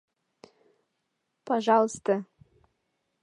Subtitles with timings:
[1.49, 2.17] Па-жалысте!